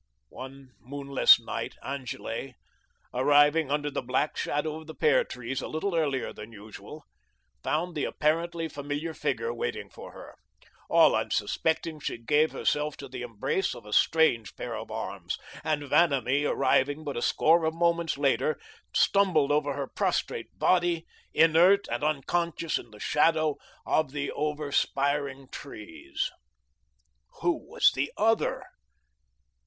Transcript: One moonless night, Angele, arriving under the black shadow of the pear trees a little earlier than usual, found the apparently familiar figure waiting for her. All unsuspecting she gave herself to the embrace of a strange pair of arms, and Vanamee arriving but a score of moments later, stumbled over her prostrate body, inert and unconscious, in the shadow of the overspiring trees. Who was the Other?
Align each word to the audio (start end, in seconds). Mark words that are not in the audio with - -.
One 0.29 0.71
moonless 0.79 1.39
night, 1.39 1.75
Angele, 1.83 2.53
arriving 3.13 3.69
under 3.69 3.91
the 3.91 4.01
black 4.01 4.35
shadow 4.35 4.77
of 4.81 4.87
the 4.87 4.95
pear 4.95 5.23
trees 5.23 5.61
a 5.61 5.67
little 5.67 5.93
earlier 5.93 6.33
than 6.33 6.51
usual, 6.51 7.03
found 7.61 7.93
the 7.93 8.05
apparently 8.05 8.67
familiar 8.67 9.13
figure 9.13 9.53
waiting 9.53 9.91
for 9.91 10.11
her. 10.13 10.39
All 10.89 11.15
unsuspecting 11.15 11.99
she 11.99 12.17
gave 12.17 12.51
herself 12.51 12.97
to 12.97 13.07
the 13.07 13.21
embrace 13.21 13.75
of 13.75 13.85
a 13.85 13.93
strange 13.93 14.55
pair 14.55 14.75
of 14.75 14.89
arms, 14.89 15.37
and 15.63 15.83
Vanamee 15.83 16.45
arriving 16.45 17.03
but 17.03 17.15
a 17.15 17.21
score 17.21 17.63
of 17.63 17.75
moments 17.75 18.17
later, 18.17 18.59
stumbled 18.95 19.51
over 19.51 19.75
her 19.75 19.85
prostrate 19.85 20.57
body, 20.57 21.05
inert 21.31 21.87
and 21.91 22.03
unconscious, 22.03 22.79
in 22.79 22.89
the 22.89 22.99
shadow 22.99 23.55
of 23.85 24.13
the 24.13 24.31
overspiring 24.31 25.47
trees. 25.51 26.31
Who 27.41 27.51
was 27.69 27.91
the 27.91 28.11
Other? 28.17 28.65